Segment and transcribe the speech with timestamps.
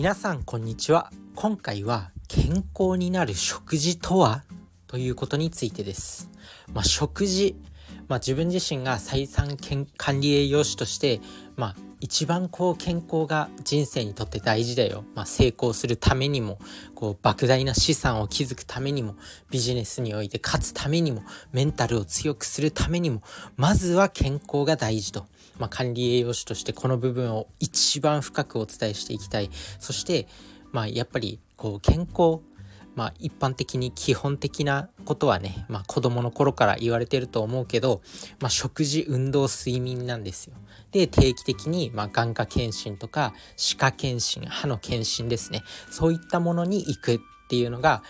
[0.00, 1.10] 皆さんこんにちは。
[1.34, 4.44] 今回は健康になる食事とは？
[4.86, 6.30] ということについてです。
[6.72, 7.54] まあ、食事
[8.08, 9.58] まあ、自分自身が再三
[9.98, 11.20] 管理栄養士として、
[11.54, 16.58] まあ、一番こう健康が人生にとって大事だよ、まあ、成功するためにも
[16.94, 19.16] こう莫大な資産を築くためにも
[19.50, 21.22] ビジネスにおいて勝つためにも
[21.52, 23.22] メンタルを強くするためにも
[23.56, 25.26] まずは健康が大事と、
[25.58, 29.50] まあ、管理栄養士としてこの部分を一番深くお伝えしていきたい。
[29.78, 30.26] そして、
[30.72, 32.40] まあ、やっぱりこう健康
[32.94, 38.02] まあ一般的に基本的なことはね、まあ子供の頃から言われてると思うけど、
[38.40, 40.54] まあ食事、運動、睡眠なんですよ。
[40.92, 45.62] で、定期的に、まあ眼科検診とか歯科検診、歯の検診ですね。
[45.90, 47.18] そういったものに行くっ
[47.48, 48.02] ていうのが、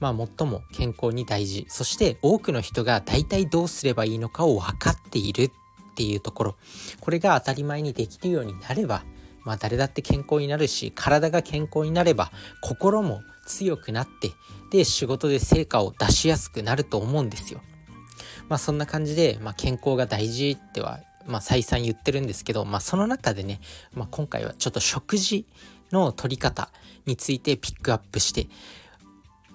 [0.00, 1.66] まあ最も健康に大事。
[1.68, 5.50] そして多くの人が大体どうすればいいのかを分かっているっ
[5.94, 6.56] ていうところ。
[7.00, 9.04] これが当たり前にできるようになれば、
[9.44, 12.32] まあ誰だって健康になるし、体が健康になれば
[12.62, 14.32] 心も強くなって
[14.70, 17.60] で仕事で成果を出しやすくなると思うんですよ。
[18.48, 23.60] まあそんな感じで、まあ、健康が大事っては、まあ、再三言ってるんですけど、まあ、その中でね、
[23.94, 25.46] まあ、今回はちょっと食事
[25.92, 26.70] の取り方
[27.06, 28.46] についてピックアップして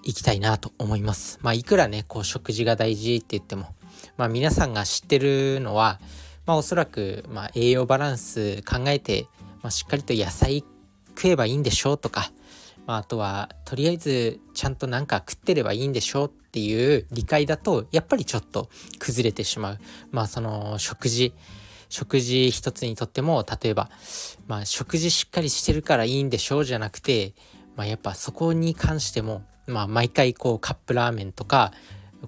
[0.02, 1.38] いきたいなと思います。
[1.42, 3.74] まあいくらねこう食事が大事って言っても、
[4.16, 6.00] まあ、皆さんが知ってるのは、
[6.46, 9.26] まあ、おそらく、まあ、栄養バランス考えて、
[9.62, 10.64] まあ、しっかりと野菜
[11.16, 12.32] 食えばいいんでしょうとか、
[12.86, 19.78] まあ、あとはとりあえずちゃんとなんか食ってればいいんでしょうっていう理解だとやっぱりちょっと崩れてしまう。
[20.10, 21.34] まあその食事
[21.90, 23.90] 食事一つにとっても例えば、
[24.46, 27.34] まあ、食事しっかりしてるからいいんでしょうじゃなくて、
[27.76, 31.72] まあ、やっぱそこに関しても、まあ、毎回こうカップラーメンとか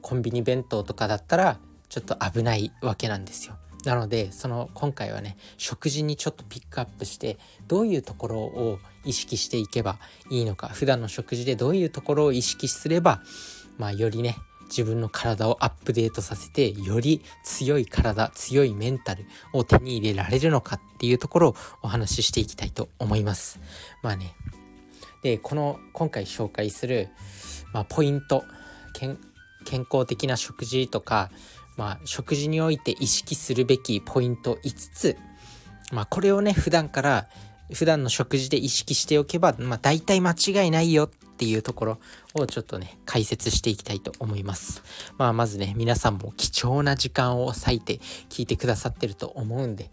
[0.02, 3.56] コンビニ弁当とかだったらちょっと危ないわけなんですよ。
[3.84, 9.98] なのでその今回はね食事にちょっとピックアップしてどういうところを意識していけば
[10.30, 13.22] いいのか普段の食事でどういうところを意識すれば
[13.78, 14.36] まあよりね
[14.68, 23.60] 自分の体をアップデートさせてより強い体強いメンタルを手に入れられるのかっていうところをお話ししていきたいと思います。
[24.02, 24.34] まあね。
[25.22, 27.08] でこの今回紹介する、
[27.72, 28.44] まあ、ポイント
[28.92, 29.18] 健
[29.70, 31.30] 康的な食事とか
[31.76, 35.16] まあ、食事において意識するべきポイント5つ、
[35.92, 37.28] まあ、これをね普段から
[37.72, 41.08] 普段の食事で意識しておけば、まあ、大体間違いないよ
[41.42, 41.98] っていうところ
[42.34, 44.80] をちょっとね解説していきたいと思います。
[45.18, 47.96] まあまずね皆さんも貴重な時間を割いて
[48.28, 49.90] 聞いてくださってると思うんで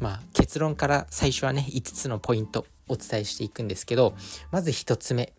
[0.00, 4.14] まあ結論から最初はね5つのポイントお伝えしていくんですけど
[4.50, 5.32] まず1つ目、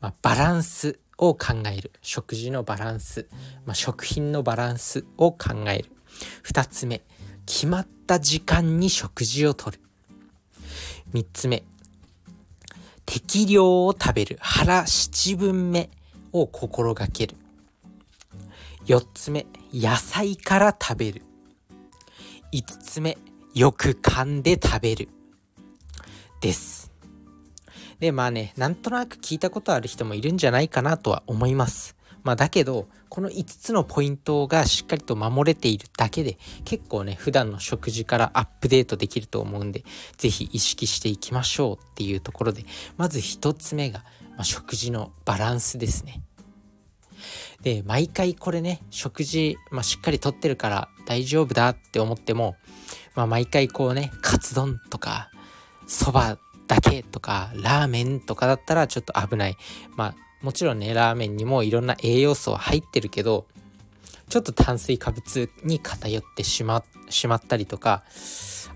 [0.00, 1.92] まあ、バランスを考える。
[2.00, 3.28] 食事のバランス、
[3.66, 5.90] まあ、食品のバランスを考える。
[6.44, 7.02] 2つ目
[7.44, 9.80] 決まった時間に食事をとる。
[11.12, 11.62] 3つ目
[13.10, 15.88] 適量を食べる腹七分目
[16.30, 17.36] を心がける。
[18.84, 21.22] 4つ目野菜から食べる。
[22.52, 23.16] 5つ目
[23.54, 25.08] よく噛んで食べる。
[26.42, 26.92] です。
[27.98, 31.96] で、まあね、なんとなく聞いたことある人もいるんじゃないかなとは思います。
[32.28, 39.82] まあだけど、この5つのポイントがしっかりと守れているだけで、結構ね、普段の食事からアップデートできると思うんで、
[40.18, 42.66] 是非意識していきましょうっていうところで、
[42.98, 44.00] まず1つ目が、
[44.32, 46.20] まあ、食事のバランスですね。
[47.62, 52.56] で、毎回これね、食事、まあ、しっかりとってるから大丈夫だって思っても、
[53.14, 55.30] まあ、毎回こうね、カツ丼とか、
[55.86, 56.36] そば
[56.66, 59.56] だけとかラーメンとかだったらちょっと危ない
[59.96, 63.46] まあもちろんねラーメンにもいろんな栄養素は入ってるけど
[64.28, 68.04] ちょっと炭水化物に偏ってしましまったりとか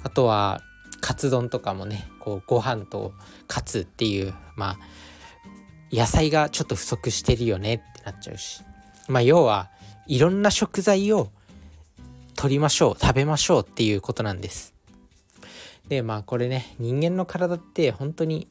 [0.03, 0.63] あとは
[1.01, 3.13] カツ丼とかもねこうご飯と
[3.49, 4.79] カツっていうまあ
[5.93, 8.63] 野菜がちょっと不足してるよねってなっちゃうし。
[9.09, 9.71] まあ要は
[10.07, 11.31] いろんな食材を
[12.35, 14.75] 取りましょう食べましょうっていうことなんです。
[15.89, 18.49] でまあこれね人間の体って本当に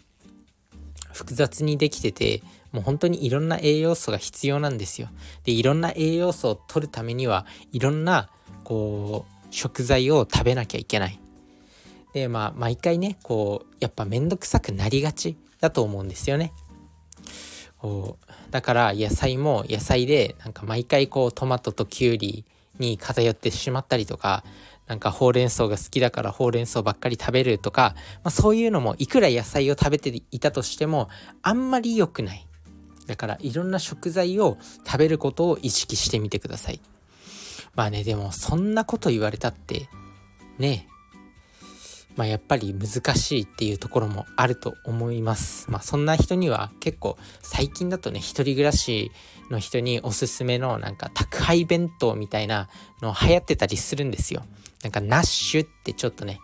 [1.13, 5.09] 複雑にできててもう本当にいろんな栄養素が必要なんですよ。
[5.43, 8.29] でいろんな栄養素を取るためにはいろんな
[8.63, 11.19] こう食材を食べなきゃいけない。
[12.13, 16.53] でまあ毎回ねこうやっぱ面倒くさくなりがちだと思うんですよね。
[17.77, 22.45] こうだから野菜も野菜でなんか毎回こうトマトときゅうり
[22.79, 24.43] に偏ってしまったりとか
[24.87, 31.09] なんかほうれん草が好きだからほうれん草ばっかり食べるとか、まあ、そういうのもいくら野菜を食べていたとしても
[31.41, 32.47] あんまり良くない。
[33.11, 36.79] だからいろんな食材を食べることを意識してみてください。
[37.75, 39.89] まあね、でもそんなこと言われたって、
[40.59, 40.87] ね、
[42.15, 45.69] まあ、やっぱり難しいっていうところもあると思います。
[45.69, 49.11] まあ、そんな人には結構最近だとね一人暮らし
[49.49, 52.69] の人におすすめのなんか宅配弁当みたいな
[53.01, 54.45] の流行ってたりするんですよ。
[54.83, 56.39] なんかナッシュってちょっとね、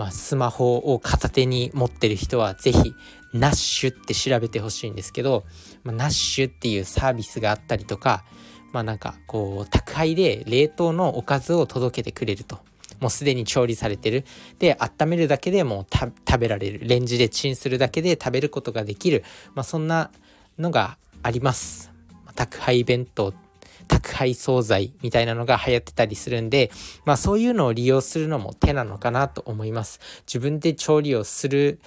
[0.00, 2.94] まあ、スマホを片手に持ってる人は是非
[3.34, 5.44] ナッシュって調べてほしいんですけど、
[5.84, 8.24] まあ、ナッシュっていうサービスがあったりとか
[8.72, 12.60] まあなんかこう宅配で冷凍のおかずを届けてくれると。
[13.00, 14.24] もうすでに調理されてる。
[14.58, 16.80] で、温めるだけでもう食べられる。
[16.82, 19.24] レンジでチンするだけで食べることができる。
[19.54, 20.10] まあそんな
[20.58, 21.90] のがあります。
[22.34, 23.32] 宅配弁当、
[23.90, 26.70] 宅配惣菜みたいなのが流行ってたりするんで、
[27.04, 30.00] まあそういうのを利用するのも手なのかなと思います。
[30.26, 31.80] 自分で調理をする、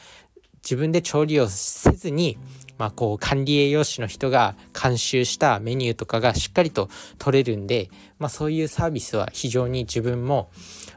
[0.63, 2.38] 自分で調理をせずに、
[2.77, 6.89] まあ、こう管理栄養士の人が監修したメニューとかがしっかりと
[7.19, 10.50] 取れるんで、まあ、そういうサービスは非常に自分も、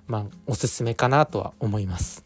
[0.06, 2.25] まあ、おすすめかなとは思います。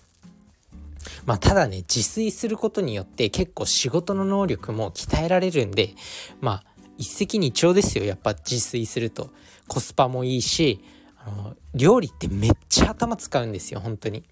[1.24, 5.94] まあ、ただね自炊することによって結構仕事の能力も鍛えられるんで
[6.40, 6.64] まあ
[7.00, 9.30] 一石二鳥ですよやっぱ自炊すると。
[9.68, 10.84] コスパもいいし
[11.16, 14.22] あの料理ってめっちゃ頭使うんですよ本当に。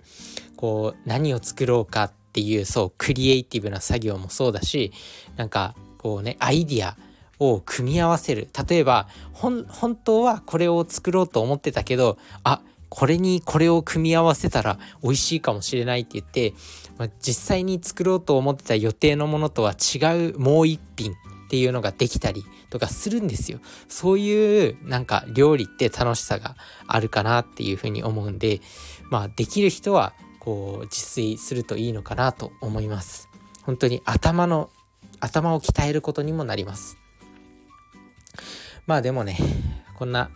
[0.57, 4.93] こう何を作ろうかっていうそうクリエイティブな作業もそうだし
[5.37, 6.97] なんかこうねアイディア
[7.39, 8.49] を組み合わせる。
[8.69, 9.65] 例えば本
[9.97, 12.61] 当はこれを作ろうと思ってたけどあ
[12.91, 16.53] これにこれを組み合わせたら美味しいかもしれないって言って、
[16.99, 21.15] まあ、実際に作ろうと思ってた予定のものとは違うもう一品
[21.49, 23.59] っていうのができたりとかするんですよ。
[23.89, 26.57] そういうなんか料理って楽しさが
[26.87, 28.61] あるかなっていうふうに思うんで、
[29.11, 33.31] まあできる人はこう自炊するといいのかなと思います。
[33.63, 34.69] 本当に頭の
[35.21, 36.99] 頭を鍛えることにもなります。
[38.87, 39.39] まあでもね
[39.97, 40.31] こんな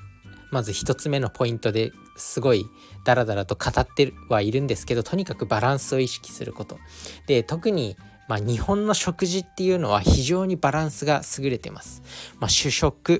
[0.51, 2.65] まず1つ目のポイントですごい
[3.05, 6.79] ダラダラと語ってはいるんですけどとにかくバランスを意識すること。
[7.27, 7.99] で特に
[8.33, 12.03] まあ、日本の食事っていうのは非常にバランスが優れてます。
[12.41, 13.17] まあ、主食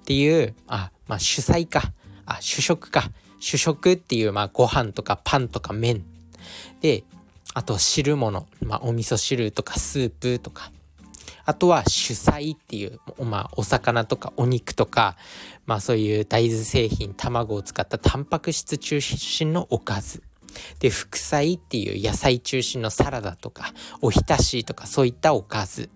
[0.00, 1.92] っていうあ、まあ、主菜か。
[2.24, 3.10] あ主食か。
[3.40, 6.02] 主食っていうまあご飯とかパンとか麺。
[6.80, 7.04] で、
[7.52, 10.72] あと汁物、まあ、お味噌汁とかスープとか、
[11.44, 15.18] あとは主菜っていう、まあ、お魚とかお肉とか、
[15.66, 20.22] まあそういう大豆製品、卵を使ったタンパク質中心のおかず。
[20.78, 25.90] で、副菜っていう野菜中心のサラダとか、おひたしとかそういったおかず。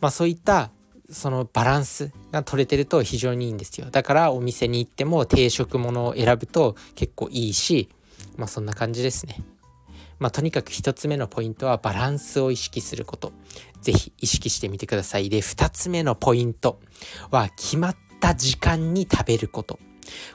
[0.00, 0.70] まあそういった
[1.10, 3.90] そのバランスが取れてると非常にいいんですよ。
[3.90, 7.88] だからお店に行っても定食ものを選ぶと結構いいし、
[8.36, 9.42] まあそんな感じですね。
[10.18, 13.32] まあ、とにかく1つ目のポイントはバランスを意識すること。
[13.80, 15.28] ぜひ意識してみてください。
[15.28, 16.80] で、2つ目のポイント
[17.30, 19.78] は決まった時間に食べること。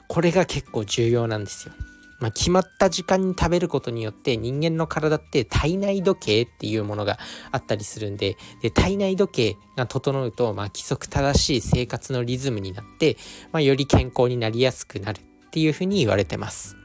[0.08, 1.74] これが結構重要なんですよ。
[2.20, 7.18] まあ、決まった時間に食べることによって人間の体って体内時計っていうものが
[7.50, 13.16] あったりするんでで体内時計が整うと、まあ、規則正しい生活のリズムになって、
[13.52, 16.76] まあ、より健康になりやすくなるっていうふうに言われてます。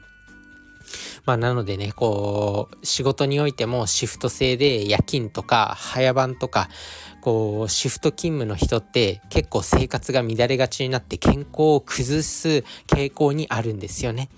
[1.24, 6.68] まあなのでね、こう、仕事においてもシフト制で夜勤とか早番とか、
[7.20, 14.28] こう、シフト勤務の人って結構生活が乱れがちになって健康を崩す傾向にあるんですよね。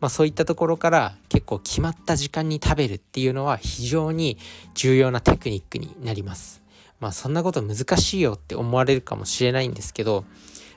[0.00, 4.38] まあそういったところから結構決まった時間に食べるっていうのは非常に
[4.74, 6.62] 重要なテクニックになります。
[7.00, 10.24] まあそんなこと難しいよって思われるかもしれないんですけど、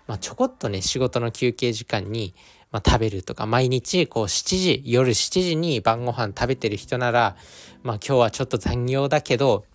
[0.07, 2.33] まあちょこっとね仕事の休憩時間に
[2.71, 7.35] まあ、食べるとか毎日こう7時夜7時に晩ご飯食べてる人なら、
[7.83, 9.65] まあ、今日はちょっと残業だけど、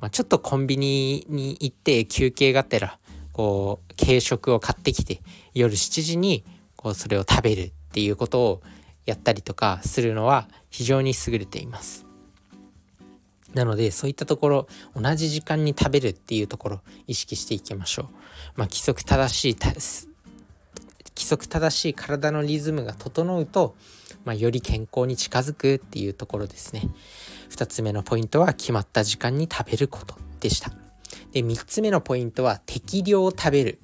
[0.00, 2.98] まあ、ちょっとコンビニに行って休憩がてら
[3.32, 5.20] こう軽食を買ってきて
[5.52, 6.44] 夜7時に
[6.76, 8.62] こうそれを食べるっていうことを
[9.06, 12.06] やったりとかするのは非常に優れています。
[13.54, 14.68] なのでそういったところ
[15.00, 18.06] 同じ時間に食べるっていうところ意識していきましょう。
[18.56, 19.56] まあ、規則正しい
[21.14, 23.76] 規則正しい体のリズムが整うと、
[24.24, 26.82] まあ、より健康に近づくっていうところですね
[27.50, 30.70] 2つ目のポイントは決まった時間に食べることでした
[31.32, 33.78] で3つ目のポイントは適量を食べる、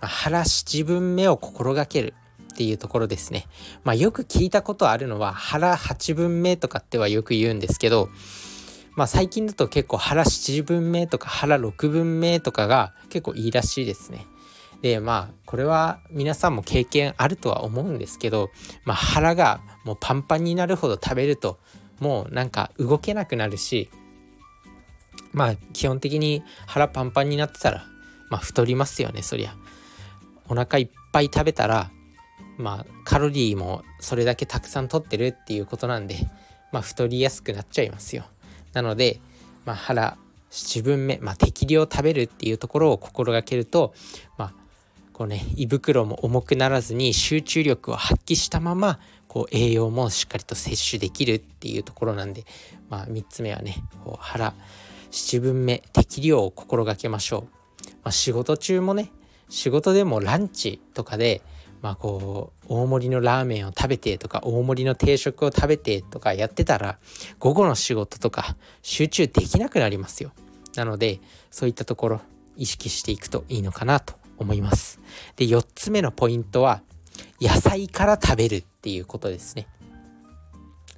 [0.00, 2.14] まあ、腹7分目を心がける
[2.62, 3.48] っていうところですね。
[3.82, 8.08] まあよく聞いたことあるのは腹8分目とかってはよく言うんですけど、
[8.94, 14.26] まあ最近だと結構腹7分目とか腹6分目とかが結構いいらしいですね。
[14.80, 18.50] でまあこれは皆さんも経験あるとは思うんですけど、
[18.84, 21.58] まあ、腹がもうパンパンになるほど食べると
[21.98, 23.90] もうなんか動けなくなるし
[25.32, 27.84] まあ基本的に腹パンパンになってたら
[28.28, 29.54] まあ太りますよねそりゃ。
[30.48, 31.90] お腹いっぱい食べたら
[32.58, 36.16] まあカロリーもそれだけたくさん取ってるっていうことなんで
[36.72, 38.24] まあ、太りやすくなっちゃいますよ。
[38.72, 39.20] なので、
[39.64, 40.16] まあ、腹
[40.50, 43.94] 7分目、まあ、適量食べるっていうところを心がけると、
[44.38, 44.54] まあ、
[45.12, 52.44] こうね胃袋も重くならずに集中力を発揮したままこう栄養もしっかりと摂取できるっていうところなんで、
[52.88, 54.54] まあ、3つ目はねこう腹
[55.10, 57.48] 7分目適量を心がけましょう、ま
[58.04, 59.10] あ、仕事中もね
[59.50, 61.42] 仕事でもランチとかで
[61.82, 66.98] まあこう大盛りのラーメンを食べてとか大盛りの定食を食べてとかやってたら
[67.38, 70.32] 午後の仕事とか集中できなくなりますよ
[70.76, 71.20] なので
[71.50, 72.20] そういったところ
[72.56, 75.00] 意識していくといいのかなと思います
[75.36, 76.82] で4つ目のポイントは
[77.40, 79.66] 野菜から食べるっていうことですね。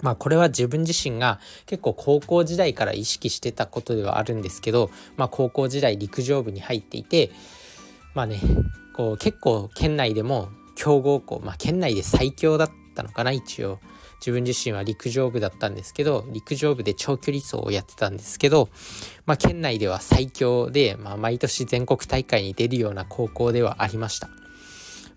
[0.02, 7.30] まあこれは自分自身が結構高校時代から意識してたことではあるんですけど、まあ高校時代陸上部に入っていて、
[8.14, 8.40] まあね、
[8.94, 13.78] こう結構県内でも強豪校、まあ県内で最強だったのかな一応。
[14.25, 18.71] 自分自身は陸上部だったんですけど陸上部で長距離走をやってたんですけど、
[19.26, 24.31] まあ、県内では最強で、まあ、毎年全国大会に出るような高校ではありました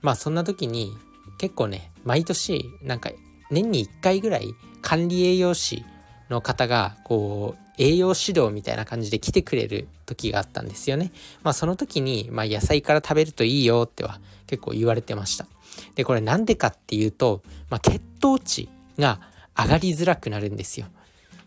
[0.01, 0.91] まあそんな時に
[1.37, 3.11] 結構ね毎年なんか
[3.49, 5.85] 年に1回ぐらい管理栄養士
[6.29, 11.11] の方がこう栄養指導みたいな感じで来てくれる時があったんですよね。
[11.43, 15.47] まあその時に、まあ、野菜から食べるといいよっては結構言われてました。
[15.95, 18.67] でこれなんでかっていうと、まあ、血糖値
[18.97, 19.19] が
[19.55, 20.87] 上がりづらくなるんですよ。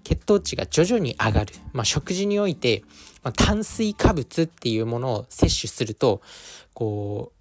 [0.04, 2.82] 血糖値が徐々に上がる、まあ、食事において、
[3.22, 6.22] まあ、炭水化物っていうものを摂取すると
[6.72, 7.32] こ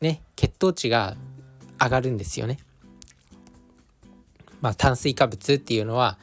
[0.00, 1.16] うね血糖値が
[1.80, 2.58] 上がるんですよね。
[4.60, 6.18] まあ、炭水化物っていうのは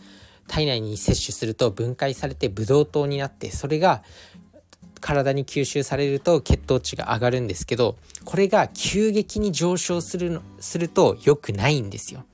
[0.48, 4.04] 体内に摂取すると分解されてブドウ糖になってそれが
[5.02, 12.25] 体に吸収されると血糖値が上がるんですけどこれが急激に上昇するのすると良くないんですよ。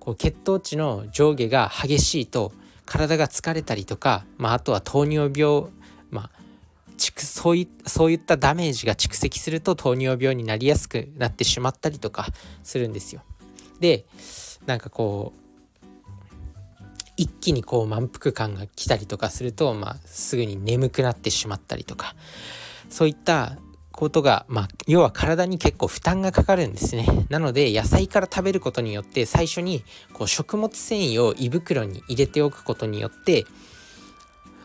[0.00, 2.52] こう血糖値の上下が激しいと
[2.86, 5.66] 体が疲れたりとか、まあ、あとは糖尿病、
[6.10, 6.30] まあ、
[6.98, 12.26] そういそういったダメージが蓄積すると糖尿病になりやすくなってしまったりとか
[12.64, 13.22] するんですよ。
[13.78, 14.06] で
[14.66, 15.39] なんかこう
[17.20, 22.14] 一気にこう満腹感が来たりとかすると、まあ、すぐに眠くなってしまったりとか
[22.88, 23.58] そういった
[23.92, 27.04] ことが、まあ、要は体に結構負担がかかるんですね。
[27.28, 29.84] なので野菜から食べることによって最初に
[30.14, 33.44] こう食物繊維を胃袋に入れておくことによって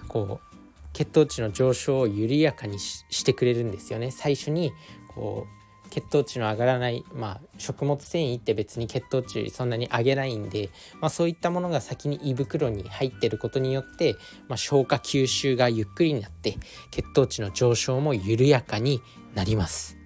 [0.08, 0.56] こう
[0.94, 4.72] 血糖値の上昇を緩やかにしてくれるんですよね最初に
[5.14, 5.65] こう
[5.96, 14.18] 血糖値の上がらないまあ食物繊維って別に血糖値そんなに上げないんで、まあ、そういったものが先に胃袋に入ってることによって、
[14.50, 16.58] まあ、消化吸収がゆっくりになって
[16.92, 19.02] 血糖値の上昇も緩やかに
[19.36, 19.98] なります。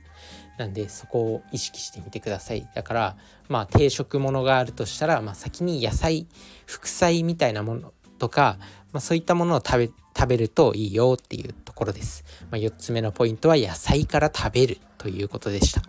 [0.60, 2.70] なんでそこを意識してみてください。
[2.76, 3.18] だから
[3.48, 6.28] まあ定食ものがあるとしたら、まあ、先に野菜
[6.68, 8.60] 副菜みたいなものとか、
[8.92, 12.26] まあ、そういったものを食べ食べるといいよっていうところです。
[12.52, 15.82] まあ、4つ目のポイントは野菜から食べるということでした。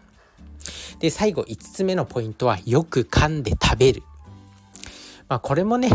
[1.01, 4.03] で、最後5つ目のポイントはよく噛んで食べる。
[5.29, 5.91] まあ、これもね、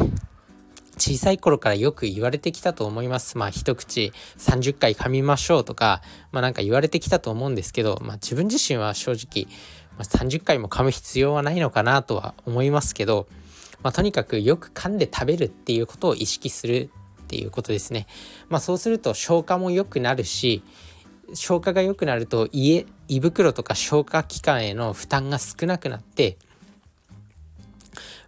[0.97, 3.37] 小さい頃からよく言われてきたと思います。
[3.37, 9.47] まあ一口30回噛みましょうとか、まあなんか言われてきたと思うんですけど、まあ自分自身は正直、
[9.97, 13.27] ま、30回も噛む必要はないのかなとは思いますけど、
[13.83, 16.89] まあとにかくよく噛んで食べるっていうことを意識する
[17.23, 18.07] っていうことですね。
[18.49, 20.63] まあ、そうすると消化も良くなるし
[21.33, 26.37] 消化が良くなると胃胃袋とか消化器官への負担が少なくなって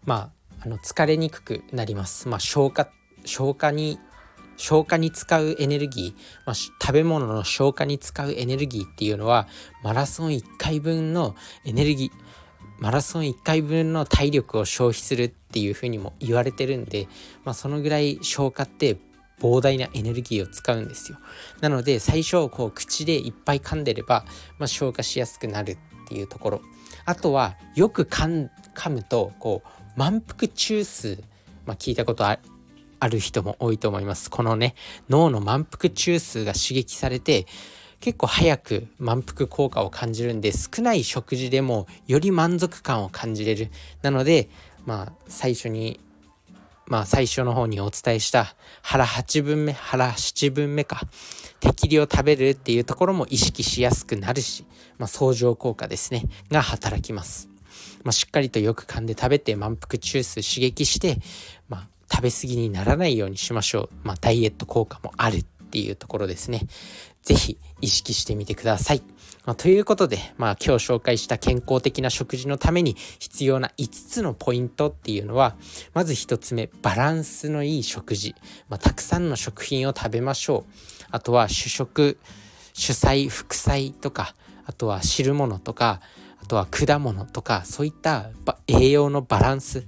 [0.06, 2.28] まああの疲れにくくなります。
[2.28, 2.90] まあ、消化
[3.26, 4.00] 消化に
[4.58, 9.48] 消化に使うエネルギー、まあ、食べ物の消化に使うエネルギーっていうのは
[9.84, 12.12] マラソン1回分のエネルギー
[12.80, 17.08] マラソン1回分の体力を消費するっていうふうにも言われてるんで、
[17.44, 18.98] まあ、そのぐらい消化って
[19.40, 21.18] 膨大なエネルギーを使うんですよ。
[21.62, 24.26] なので最初こう口でいっぱい噛んでれば、
[24.58, 26.62] まあ、消化しやすくなるっていうところ。
[27.06, 28.50] あとはよく噛
[28.90, 31.18] むとこう満腹中枢、
[31.66, 32.38] まあ、聞いたことあ
[33.08, 34.30] る人も多いと思います。
[34.30, 34.76] このね
[35.10, 37.46] 脳の満腹中枢が刺激されて
[38.00, 43.70] 結構早く満腹効果を感じるんで少ない食事でもより満足感を感じれる。
[44.02, 44.50] なので
[44.86, 46.00] まあ最初に
[46.86, 51.02] まあ最初の方にお伝えした腹8分目腹7分目か。
[51.60, 54.66] 適量食べるっていうところも意識しやすくなるし、
[54.98, 56.24] まあ、相乗効果ですね。
[56.52, 57.50] が働きます、
[58.04, 61.18] まあ、しっかりとよく噛んで食べて満腹中枢刺激して、
[61.68, 66.62] まあ、食べ過ぎにならないようにしましょう、まあ、ダイエット効果もあるっていうところですね。
[67.28, 69.02] ぜひ意識してみてください。
[69.46, 75.58] まあ、ということで、まあ今日紹介した健康的な食事のために必要な5つのポイントっていうのは、
[75.94, 78.34] まず1つ目、バランスのいい食事。
[78.70, 81.06] まあ、たくさんの食品を食べましょう。
[81.12, 82.18] あとは主食、
[82.72, 84.34] 主菜、副菜とか、
[84.66, 86.00] あとは汁物とか、
[86.42, 88.30] あとは果物とか、そういった
[88.68, 89.86] 栄養のバランス、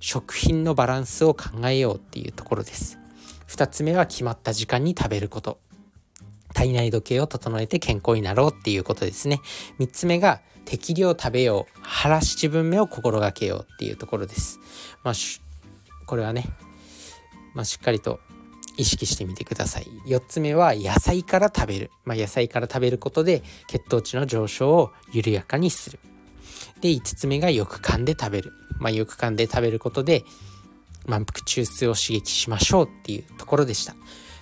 [0.00, 2.98] 食品のバランスを考えようっていうところです。
[3.46, 5.60] 2つ目は決まった時間に食べること。
[6.54, 9.40] 体内時計を整えて健康になろうっていうことですね。
[9.78, 11.80] 3つ目が適量食べよう。
[11.82, 14.58] 腹七分目を心がけようっていうところです。
[15.02, 15.14] まあ、
[16.06, 16.44] これはね、
[17.54, 18.20] まあ、しっかりと
[18.76, 19.86] 意識してみてください。
[20.06, 21.90] 4つ目は野菜から食べる。
[22.04, 25.98] まあ、野菜から食べることで血糖値の上昇を緩やかにする。
[26.80, 28.52] で、5つ目がよく噛んで食べる。
[28.78, 30.24] まあ、よく噛んで食べることで
[31.06, 33.94] 満腹中枢を刺激しましょうっていうところでした。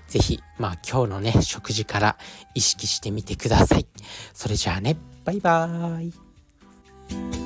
[0.08, 2.16] ぜひ、まあ今日のね、食事から
[2.54, 3.86] 意識してみてください。
[4.32, 7.37] それじゃあね、バイバーイ。